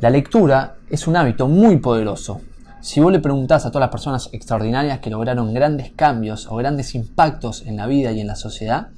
[0.00, 2.40] La lectura es un hábito muy poderoso.
[2.80, 6.94] Si vos le preguntás a todas las personas extraordinarias que lograron grandes cambios o grandes
[6.94, 8.88] impactos en la vida y en la sociedad,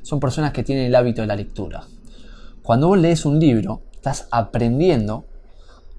[0.00, 1.82] son personas que tienen el hábito de la lectura.
[2.62, 5.26] Cuando vos lees un libro, estás aprendiendo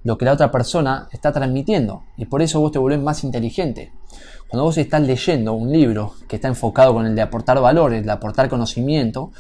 [0.03, 3.91] lo que la otra persona está transmitiendo y por eso vos te volvés más inteligente.
[4.47, 8.11] Cuando vos estás leyendo un libro que está enfocado con el de aportar valores, de
[8.11, 9.31] aportar conocimiento,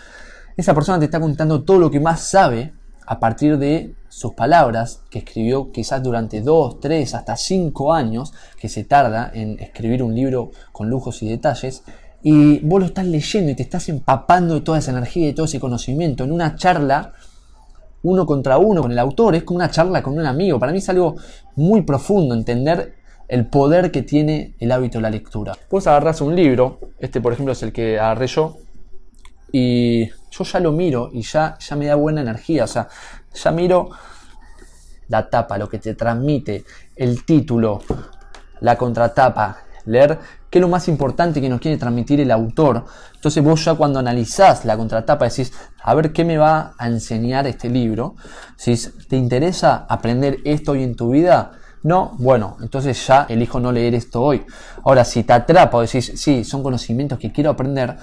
[0.55, 2.73] esa persona te está contando todo lo que más sabe
[3.09, 8.69] a partir de sus palabras que escribió quizás durante dos, tres, hasta cinco años que
[8.69, 11.81] se tarda en escribir un libro con lujos y detalles
[12.21, 15.47] y vos lo estás leyendo y te estás empapando de toda esa energía y todo
[15.47, 17.13] ese conocimiento en una charla
[18.03, 20.59] uno contra uno con el autor, es como una charla con un amigo.
[20.59, 21.15] Para mí es algo
[21.55, 22.93] muy profundo entender
[23.27, 25.57] el poder que tiene el hábito de la lectura.
[25.71, 28.57] Vos agarras un libro, este por ejemplo es el que agarré yo,
[29.51, 32.87] y yo ya lo miro y ya, ya me da buena energía, o sea,
[33.33, 33.89] ya miro
[35.07, 36.63] la tapa, lo que te transmite,
[36.95, 37.81] el título,
[38.61, 42.85] la contratapa, leer qué es lo más importante que nos quiere transmitir el autor.
[43.15, 47.47] Entonces vos ya cuando analizás la contratapa decís, a ver qué me va a enseñar
[47.47, 48.15] este libro.
[48.55, 48.75] Si
[49.07, 51.51] te interesa aprender esto hoy en tu vida,
[51.83, 54.45] no, bueno, entonces ya elijo no leer esto hoy.
[54.83, 57.95] Ahora, si te atrapa o decís, sí, son conocimientos que quiero aprender,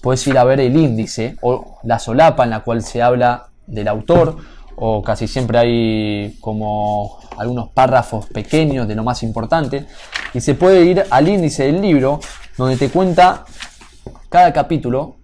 [0.00, 3.88] puedes ir a ver el índice o la solapa en la cual se habla del
[3.88, 4.36] autor
[4.76, 9.86] o casi siempre hay como algunos párrafos pequeños de lo más importante
[10.34, 12.20] y se puede ir al índice del libro
[12.56, 13.44] donde te cuenta
[14.28, 15.16] cada capítulo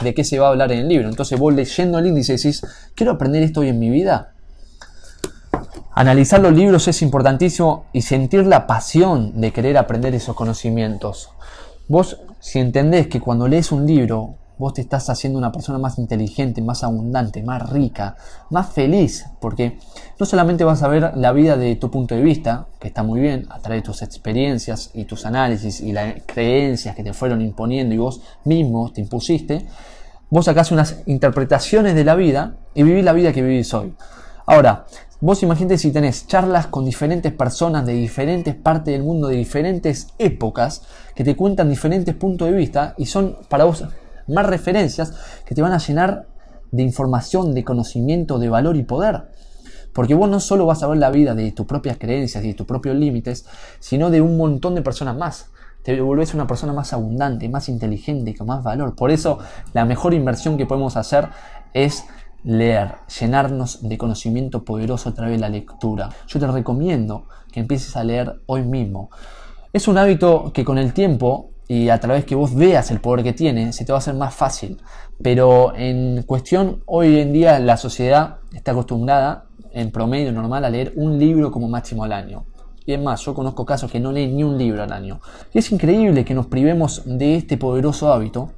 [0.00, 1.08] de qué se va a hablar en el libro.
[1.08, 2.64] Entonces vos leyendo el índice decís,
[2.94, 4.34] quiero aprender esto hoy en mi vida.
[5.94, 11.30] Analizar los libros es importantísimo y sentir la pasión de querer aprender esos conocimientos.
[11.92, 15.98] Vos, si entendés que cuando lees un libro, vos te estás haciendo una persona más
[15.98, 18.16] inteligente, más abundante, más rica,
[18.48, 19.76] más feliz, porque
[20.18, 23.20] no solamente vas a ver la vida de tu punto de vista, que está muy
[23.20, 27.42] bien, a través de tus experiencias y tus análisis y las creencias que te fueron
[27.42, 29.66] imponiendo y vos mismo te impusiste,
[30.30, 33.92] vos sacás unas interpretaciones de la vida y vivís la vida que vivís hoy.
[34.52, 34.84] Ahora,
[35.18, 40.08] Vos imagínate si tenés charlas con diferentes personas de diferentes partes del mundo, de diferentes
[40.18, 40.82] épocas,
[41.14, 43.84] que te cuentan diferentes puntos de vista y son para vos
[44.26, 45.14] más referencias
[45.46, 46.26] que te van a llenar
[46.72, 49.28] de información, de conocimiento, de valor y poder.
[49.92, 52.54] Porque vos no solo vas a ver la vida de tus propias creencias y de
[52.54, 53.46] tus propios límites,
[53.78, 55.46] sino de un montón de personas más.
[55.84, 58.96] Te volvés una persona más abundante, más inteligente, con más valor.
[58.96, 59.38] Por eso
[59.72, 61.28] la mejor inversión que podemos hacer
[61.74, 62.04] es
[62.44, 66.10] leer, llenarnos de conocimiento poderoso a través de la lectura.
[66.26, 69.10] Yo te recomiendo que empieces a leer hoy mismo.
[69.72, 73.24] Es un hábito que con el tiempo y a través que vos veas el poder
[73.24, 74.80] que tiene, se te va a hacer más fácil.
[75.22, 80.92] Pero en cuestión, hoy en día la sociedad está acostumbrada, en promedio normal, a leer
[80.96, 82.44] un libro como máximo al año.
[82.84, 85.20] Y es más, yo conozco casos que no leen ni un libro al año.
[85.54, 88.50] Y es increíble que nos privemos de este poderoso hábito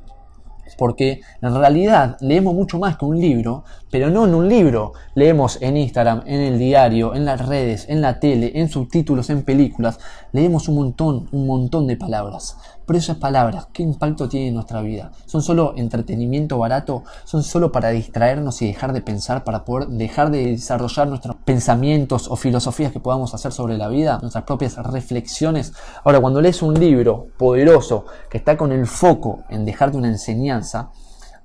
[0.77, 5.61] porque en realidad leemos mucho más que un libro, pero no en un libro, leemos
[5.62, 9.99] en Instagram, en el diario, en las redes, en la tele, en subtítulos, en películas,
[10.33, 12.57] leemos un montón, un montón de palabras.
[12.87, 15.11] Pero esas palabras, ¿qué impacto tienen en nuestra vida?
[15.25, 17.05] ¿Son solo entretenimiento barato?
[17.25, 22.28] ¿Son solo para distraernos y dejar de pensar, para poder dejar de desarrollar nuestros pensamientos
[22.31, 25.73] o filosofías que podamos hacer sobre la vida, nuestras propias reflexiones?
[26.05, 30.91] Ahora, cuando lees un libro poderoso que está con el foco en dejarte una enseñanza,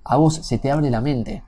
[0.03, 1.43] a vos se te abre la mente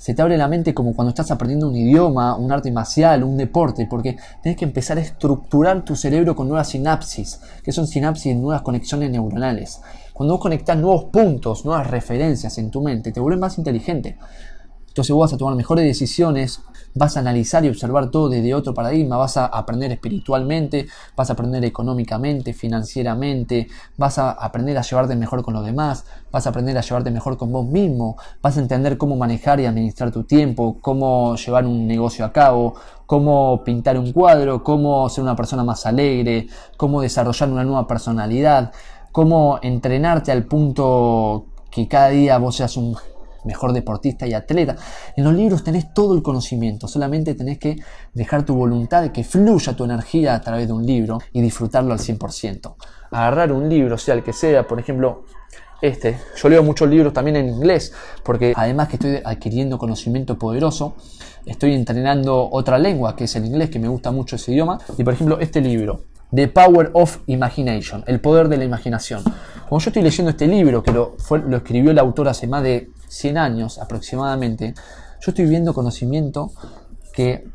[0.00, 3.36] se te abre la mente como cuando estás aprendiendo un idioma, un arte marcial, un
[3.36, 8.34] deporte, porque tienes que empezar a estructurar tu cerebro con nuevas sinapsis, que son sinapsis,
[8.34, 9.82] nuevas conexiones neuronales.
[10.14, 14.16] Cuando vos conectás nuevos puntos, nuevas referencias en tu mente, te vuelves más inteligente.
[14.90, 16.62] Entonces vos vas a tomar mejores decisiones,
[16.94, 21.34] vas a analizar y observar todo desde otro paradigma, vas a aprender espiritualmente, vas a
[21.34, 26.76] aprender económicamente, financieramente, vas a aprender a llevarte mejor con los demás, vas a aprender
[26.76, 30.78] a llevarte mejor con vos mismo, vas a entender cómo manejar y administrar tu tiempo,
[30.80, 32.74] cómo llevar un negocio a cabo,
[33.06, 38.72] cómo pintar un cuadro, cómo ser una persona más alegre, cómo desarrollar una nueva personalidad,
[39.12, 42.96] cómo entrenarte al punto que cada día vos seas un
[43.44, 44.76] mejor deportista y atleta.
[45.16, 47.76] En los libros tenés todo el conocimiento, solamente tenés que
[48.14, 51.92] dejar tu voluntad de que fluya tu energía a través de un libro y disfrutarlo
[51.92, 52.74] al 100%.
[53.10, 55.24] Agarrar un libro, sea el que sea, por ejemplo,
[55.82, 57.92] este, yo leo muchos libros también en inglés,
[58.22, 60.94] porque además que estoy adquiriendo conocimiento poderoso,
[61.46, 64.78] estoy entrenando otra lengua, que es el inglés, que me gusta mucho ese idioma.
[64.98, 66.04] Y por ejemplo, este libro,
[66.34, 69.22] The Power of Imagination, el poder de la imaginación.
[69.68, 71.16] Como yo estoy leyendo este libro, que lo,
[71.46, 74.74] lo escribió el autor hace más de 100 años aproximadamente,
[75.20, 76.52] yo estoy viendo conocimiento
[77.12, 77.46] que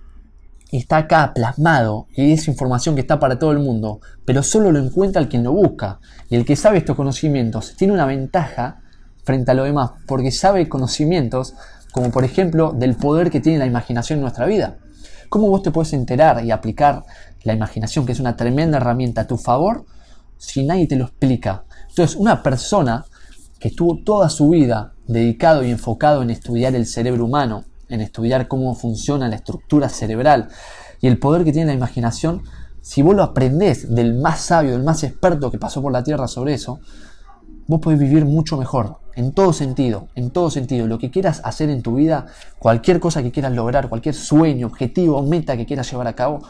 [0.72, 4.80] está acá plasmado y es información que está para todo el mundo, pero solo lo
[4.80, 6.00] encuentra el quien lo busca.
[6.30, 8.82] Y el que sabe estos conocimientos tiene una ventaja
[9.24, 11.56] frente a lo demás, porque sabe conocimientos
[11.92, 14.78] como por ejemplo del poder que tiene la imaginación en nuestra vida.
[15.30, 17.04] ¿Cómo vos te puedes enterar y aplicar
[17.44, 19.86] la imaginación, que es una tremenda herramienta a tu favor,
[20.38, 21.64] si nadie te lo explica?
[21.90, 23.06] Entonces, una persona
[23.66, 28.48] que estuvo toda su vida dedicado y enfocado en estudiar el cerebro humano, en estudiar
[28.48, 30.50] cómo funciona la estructura cerebral
[31.02, 32.44] y el poder que tiene la imaginación,
[32.82, 36.28] si vos lo aprendés del más sabio, del más experto que pasó por la Tierra
[36.28, 36.80] sobre eso,
[37.66, 40.86] vos podés vivir mucho mejor, en todo sentido, en todo sentido.
[40.86, 42.28] Lo que quieras hacer en tu vida,
[42.60, 46.44] cualquier cosa que quieras lograr, cualquier sueño, objetivo meta que quieras llevar a cabo,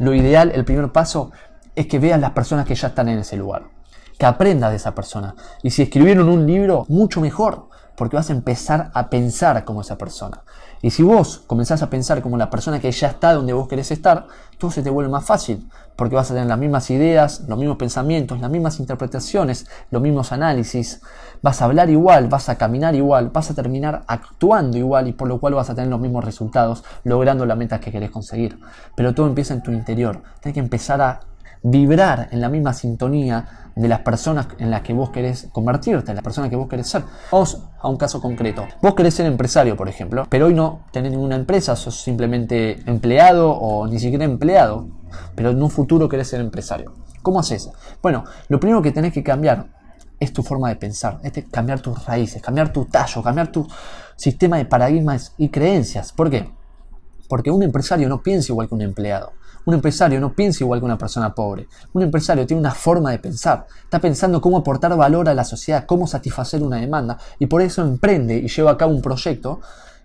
[0.00, 1.32] lo ideal, el primer paso,
[1.76, 3.81] es que veas las personas que ya están en ese lugar.
[4.18, 5.34] Que aprendas de esa persona.
[5.62, 9.98] Y si escribieron un libro, mucho mejor, porque vas a empezar a pensar como esa
[9.98, 10.42] persona.
[10.80, 13.92] Y si vos comenzás a pensar como la persona que ya está donde vos querés
[13.92, 14.26] estar,
[14.58, 17.76] todo se te vuelve más fácil, porque vas a tener las mismas ideas, los mismos
[17.76, 21.00] pensamientos, las mismas interpretaciones, los mismos análisis,
[21.40, 25.28] vas a hablar igual, vas a caminar igual, vas a terminar actuando igual y por
[25.28, 28.58] lo cual vas a tener los mismos resultados, logrando las metas que querés conseguir.
[28.96, 31.20] Pero todo empieza en tu interior, tienes que empezar a
[31.62, 36.16] vibrar en la misma sintonía de las personas en las que vos querés convertirte, en
[36.16, 37.04] la persona que vos querés ser.
[37.30, 38.66] Vamos a un caso concreto.
[38.80, 43.50] Vos querés ser empresario, por ejemplo, pero hoy no tenés ninguna empresa, sos simplemente empleado
[43.50, 44.88] o ni siquiera empleado,
[45.34, 46.92] pero en un futuro querés ser empresario.
[47.22, 47.70] ¿Cómo haces?
[48.02, 49.66] Bueno, lo primero que tenés que cambiar
[50.18, 53.66] es tu forma de pensar, es cambiar tus raíces, cambiar tu tallo, cambiar tu
[54.16, 56.12] sistema de paradigmas y creencias.
[56.12, 56.50] ¿Por qué?
[57.28, 59.32] Porque un empresario no piensa igual que un empleado.
[59.64, 61.68] Un empresario no piensa igual que una persona pobre.
[61.92, 63.66] Un empresario tiene una forma de pensar.
[63.84, 67.18] Está pensando cómo aportar valor a la sociedad, cómo satisfacer una demanda.
[67.38, 69.60] Y por eso emprende y lleva a cabo un proyecto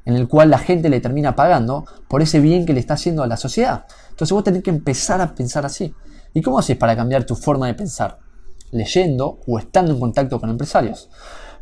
[0.06, 3.24] en el cual la gente le termina pagando por ese bien que le está haciendo
[3.24, 3.86] a la sociedad.
[4.10, 5.94] Entonces vos tenés que empezar a pensar así.
[6.34, 8.20] ¿Y cómo haces para cambiar tu forma de pensar?
[8.72, 11.10] Leyendo o estando en contacto con empresarios.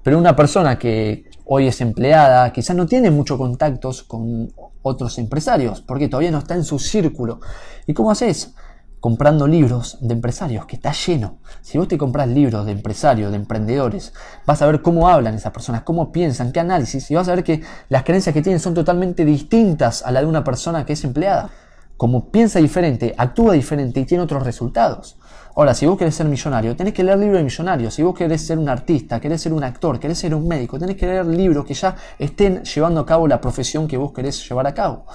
[0.04, 4.54] Pero una persona que hoy es empleada, quizás no tiene muchos contactos con
[4.86, 7.40] otros empresarios, porque todavía no está en su círculo.
[7.88, 8.54] ¿Y cómo haces?
[9.00, 11.40] Comprando libros de empresarios, que está lleno.
[11.62, 14.14] Si vos te compras libros de empresarios, de emprendedores,
[14.46, 17.44] vas a ver cómo hablan esas personas, cómo piensan, qué análisis, y vas a ver
[17.44, 21.04] que las creencias que tienen son totalmente distintas a la de una persona que es
[21.04, 21.50] empleada.
[21.98, 25.18] Como piensa diferente, actúa diferente y tiene otros resultados.
[25.56, 27.94] Ahora, si vos querés ser millonario, tenés que leer libros de millonarios.
[27.94, 30.98] Si vos querés ser un artista, querés ser un actor, querés ser un médico, tenés
[30.98, 34.68] que leer libros que ya estén llevando a cabo la profesión que vos querés llevar
[34.68, 35.06] a cabo.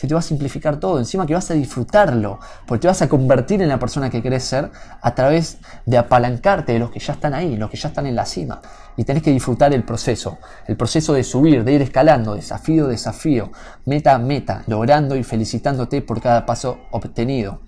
[0.00, 3.08] Si te va a simplificar todo, encima que vas a disfrutarlo, porque te vas a
[3.10, 4.70] convertir en la persona que querés ser
[5.02, 8.16] a través de apalancarte de los que ya están ahí, los que ya están en
[8.16, 8.62] la cima.
[8.96, 13.52] Y tenés que disfrutar el proceso, el proceso de subir, de ir escalando, desafío desafío,
[13.84, 17.60] meta a meta, logrando y felicitándote por cada paso obtenido.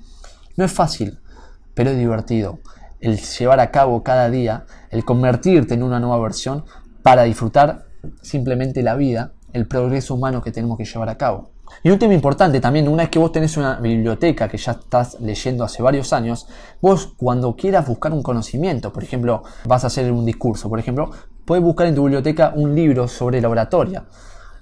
[0.57, 1.21] No es fácil,
[1.75, 2.61] pero es divertido
[3.03, 6.65] el llevar a cabo cada día, el convertirte en una nueva versión
[7.03, 7.85] para disfrutar
[8.23, 11.52] simplemente la vida, el progreso humano que tenemos que llevar a cabo.
[11.85, 15.19] Y un tema importante también, una vez que vos tenés una biblioteca que ya estás
[15.21, 16.47] leyendo hace varios años,
[16.81, 21.11] vos cuando quieras buscar un conocimiento, por ejemplo, vas a hacer un discurso, por ejemplo,
[21.45, 24.05] puedes buscar en tu biblioteca un libro sobre la oratoria.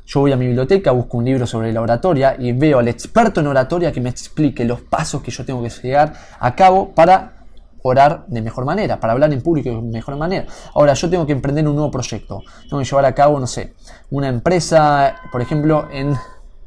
[0.07, 3.41] Yo voy a mi biblioteca, busco un libro sobre la oratoria y veo al experto
[3.41, 7.47] en oratoria que me explique los pasos que yo tengo que llegar a cabo para
[7.83, 10.47] orar de mejor manera, para hablar en público de mejor manera.
[10.75, 12.43] Ahora, yo tengo que emprender un nuevo proyecto.
[12.63, 13.75] Tengo que llevar a cabo, no sé,
[14.11, 16.17] una empresa, por ejemplo, en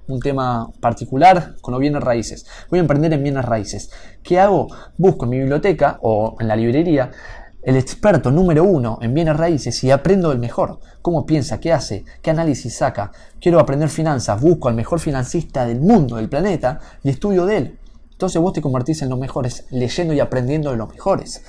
[0.08, 2.46] un tema particular con los bienes raíces.
[2.70, 3.92] Voy a emprender en bienes raíces.
[4.22, 4.68] ¿Qué hago?
[4.98, 7.12] Busco en mi biblioteca o en la librería
[7.64, 10.80] el experto número uno en bienes raíces y aprendo del mejor.
[11.02, 13.12] Cómo piensa, qué hace, qué análisis saca.
[13.40, 17.80] Quiero aprender finanzas, busco al mejor financista del mundo, del planeta, y estudio de él.
[18.12, 21.44] Entonces vos te convertís en los mejores, leyendo y aprendiendo de los mejores.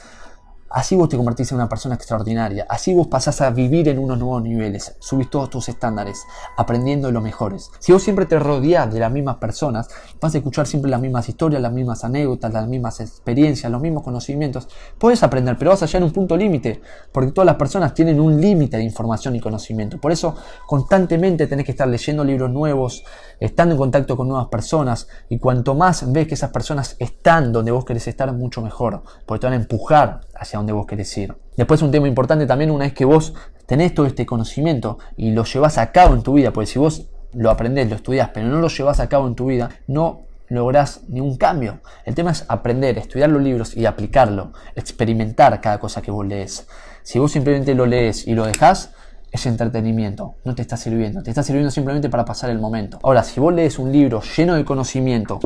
[0.74, 2.66] Así vos te convertís en una persona extraordinaria.
[2.68, 4.96] Así vos pasás a vivir en unos nuevos niveles.
[4.98, 6.24] Subís todos tus estándares,
[6.56, 7.70] aprendiendo de los mejores.
[7.78, 9.88] Si vos siempre te rodeás de las mismas personas,
[10.20, 14.02] vas a escuchar siempre las mismas historias, las mismas anécdotas, las mismas experiencias, los mismos
[14.02, 14.66] conocimientos.
[14.98, 16.82] Puedes aprender, pero vas a llegar a un punto límite.
[17.12, 20.00] Porque todas las personas tienen un límite de información y conocimiento.
[20.00, 20.34] Por eso,
[20.66, 23.04] constantemente tenés que estar leyendo libros nuevos,
[23.38, 25.06] estando en contacto con nuevas personas.
[25.28, 29.04] Y cuanto más ves que esas personas están donde vos querés estar, mucho mejor.
[29.24, 31.34] Porque te van a empujar hacia donde vos querés ir.
[31.56, 33.34] Después un tema importante también, una vez que vos
[33.66, 37.08] tenés todo este conocimiento y lo llevas a cabo en tu vida, porque si vos
[37.32, 41.02] lo aprendés, lo estudiás, pero no lo llevas a cabo en tu vida, no lográs
[41.08, 41.80] ningún cambio.
[42.04, 46.66] El tema es aprender, estudiar los libros y aplicarlo, experimentar cada cosa que vos lees.
[47.02, 48.92] Si vos simplemente lo lees y lo dejás,
[49.34, 53.00] es entretenimiento, no te está sirviendo, te está sirviendo simplemente para pasar el momento.
[53.02, 55.40] Ahora, si vos lees un libro lleno de conocimiento,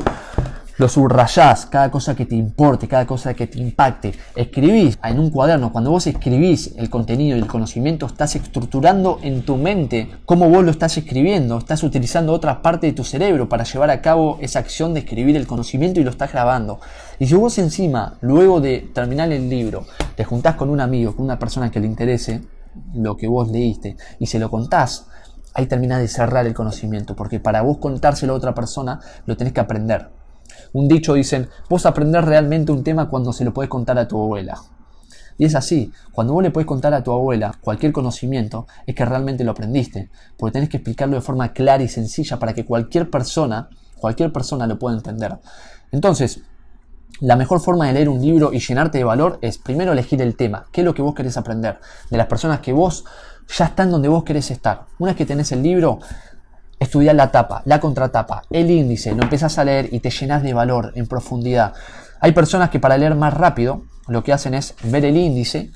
[0.79, 5.29] lo subrayás, cada cosa que te importe, cada cosa que te impacte, escribís en un
[5.29, 10.49] cuaderno, cuando vos escribís el contenido y el conocimiento, estás estructurando en tu mente cómo
[10.49, 14.37] vos lo estás escribiendo, estás utilizando otra parte de tu cerebro para llevar a cabo
[14.39, 16.79] esa acción de escribir el conocimiento y lo estás grabando.
[17.19, 21.25] Y si vos encima, luego de terminar el libro, te juntás con un amigo, con
[21.25, 22.41] una persona que le interese
[22.93, 25.07] lo que vos leíste y se lo contás,
[25.53, 29.51] ahí terminás de cerrar el conocimiento, porque para vos contárselo a otra persona lo tenés
[29.51, 30.18] que aprender.
[30.73, 34.21] Un dicho dicen, vos aprendés realmente un tema cuando se lo puedes contar a tu
[34.21, 34.59] abuela.
[35.37, 39.05] Y es así, cuando vos le puedes contar a tu abuela cualquier conocimiento, es que
[39.05, 43.09] realmente lo aprendiste, porque tenés que explicarlo de forma clara y sencilla para que cualquier
[43.09, 45.37] persona, cualquier persona lo pueda entender.
[45.93, 46.41] Entonces,
[47.21, 50.35] la mejor forma de leer un libro y llenarte de valor es primero elegir el
[50.35, 53.05] tema, qué es lo que vos querés aprender, de las personas que vos
[53.57, 54.85] ya están donde vos querés estar.
[54.99, 55.99] Una vez que tenés el libro,
[56.79, 60.53] estudiar la tapa, la contratapa, el índice, lo empezás a leer y te llenas de
[60.53, 61.73] valor en profundidad.
[62.21, 65.71] Hay personas que para leer más rápido lo que hacen es ver el índice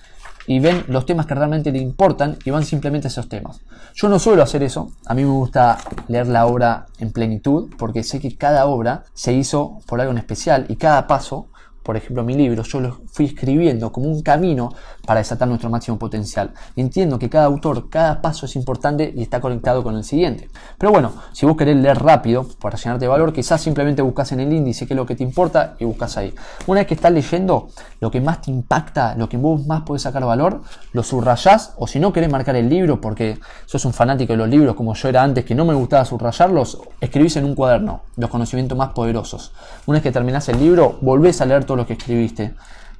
[0.48, 3.62] y ven los temas que realmente le importan y van simplemente a esos temas.
[3.93, 8.03] Yo no suelo hacer eso, a mí me gusta leer la obra en plenitud porque
[8.03, 11.48] sé que cada obra se hizo por algo en especial y cada paso
[11.83, 14.73] por ejemplo, mi libro, yo lo fui escribiendo como un camino
[15.05, 16.53] para desatar nuestro máximo potencial.
[16.75, 20.49] Entiendo que cada autor, cada paso es importante y está conectado con el siguiente.
[20.77, 24.39] Pero bueno, si vos querés leer rápido para llenarte de valor, quizás simplemente buscas en
[24.39, 26.33] el índice qué es lo que te importa y buscas ahí.
[26.67, 27.67] Una vez que estás leyendo,
[27.99, 30.61] lo que más te impacta, lo que vos más podés sacar valor,
[30.93, 34.47] lo subrayás o si no querés marcar el libro porque sos un fanático de los
[34.47, 38.29] libros como yo era antes que no me gustaba subrayarlos, escribís en un cuaderno los
[38.29, 39.51] conocimientos más poderosos.
[39.85, 42.53] Una vez que terminás el libro, volvés a leer todo lo que escribiste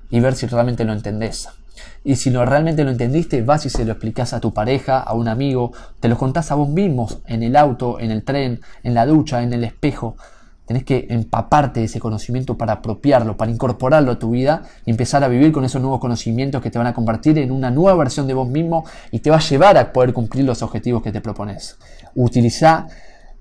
[0.10, 1.50] y ver si realmente lo entendés.
[2.04, 5.14] Y si no realmente lo entendiste, vas y se lo explicas a tu pareja, a
[5.14, 8.94] un amigo, te lo contás a vos mismos, en el auto, en el tren, en
[8.94, 10.16] la ducha, en el espejo.
[10.66, 15.28] Tenés que empaparte ese conocimiento para apropiarlo, para incorporarlo a tu vida y empezar a
[15.28, 18.34] vivir con esos nuevos conocimientos que te van a convertir en una nueva versión de
[18.34, 21.78] vos mismo y te va a llevar a poder cumplir los objetivos que te propones.
[22.16, 22.88] Utiliza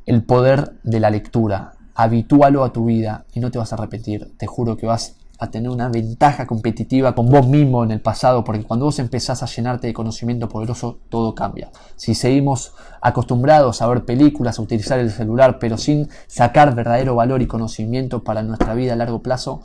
[0.07, 4.33] el poder de la lectura, habitúalo a tu vida y no te vas a repetir.
[4.37, 8.45] Te juro que vas a tener una ventaja competitiva con vos mismo en el pasado,
[8.45, 11.71] porque cuando vos empezás a llenarte de conocimiento poderoso, todo cambia.
[11.97, 17.43] Si seguimos acostumbrados a ver películas, a utilizar el celular, pero sin sacar verdadero valor
[17.43, 19.63] y conocimiento para nuestra vida a largo plazo,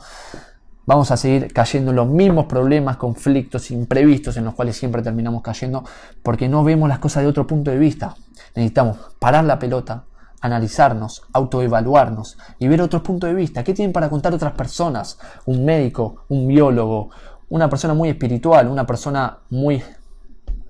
[0.84, 5.42] vamos a seguir cayendo en los mismos problemas, conflictos imprevistos en los cuales siempre terminamos
[5.42, 5.84] cayendo,
[6.24, 8.16] porque no vemos las cosas de otro punto de vista.
[8.56, 10.04] Necesitamos parar la pelota,
[10.40, 13.64] analizarnos, autoevaluarnos y ver otros puntos de vista.
[13.64, 15.18] ¿Qué tienen para contar otras personas?
[15.46, 17.10] Un médico, un biólogo,
[17.48, 19.82] una persona muy espiritual, una persona muy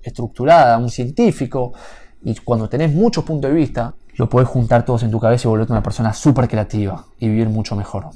[0.01, 1.73] estructurada, un científico.
[2.23, 5.49] Y cuando tenés muchos puntos de vista, lo podés juntar todos en tu cabeza y
[5.49, 8.09] volverte una persona súper creativa y vivir mucho mejor.